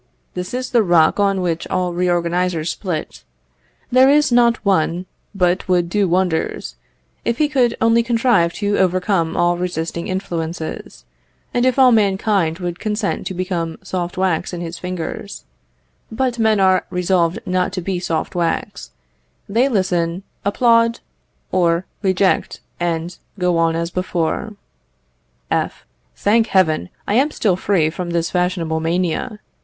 This 0.33 0.55
is 0.55 0.71
the 0.71 0.81
rock 0.81 1.19
on 1.19 1.41
which 1.41 1.67
all 1.67 1.93
reorganizers 1.93 2.69
split. 2.69 3.23
There 3.91 4.09
is 4.09 4.31
not 4.31 4.57
one, 4.65 5.05
but 5.35 5.67
would 5.69 5.89
do 5.89 6.09
wonders, 6.09 6.75
if 7.23 7.37
he 7.37 7.47
could 7.47 7.77
only 7.79 8.01
contrive 8.01 8.51
to 8.53 8.79
overcome 8.79 9.37
all 9.37 9.57
resisting 9.57 10.07
influences, 10.07 11.05
and 11.53 11.67
if 11.67 11.77
all 11.77 11.91
mankind 11.91 12.57
would 12.57 12.79
consent 12.79 13.27
to 13.27 13.35
become 13.35 13.77
soft 13.83 14.17
wax 14.17 14.53
in 14.53 14.59
his 14.61 14.79
fingers; 14.79 15.45
but 16.11 16.39
men 16.39 16.59
are 16.59 16.87
resolved 16.89 17.37
not 17.45 17.71
to 17.73 17.81
be 17.81 17.99
soft 17.99 18.33
wax; 18.33 18.89
they 19.47 19.69
listen, 19.69 20.23
applaud, 20.43 20.99
or 21.51 21.85
reject, 22.01 22.59
and 22.79 23.19
go 23.37 23.55
on 23.59 23.75
as 23.75 23.91
before. 23.91 24.55
F. 25.51 25.85
Thank 26.15 26.47
heaven, 26.47 26.89
I 27.07 27.13
am 27.13 27.29
still 27.29 27.55
free 27.55 27.91
from 27.91 28.09
this 28.09 28.31
fashionable 28.31 28.79
mania. 28.79 29.39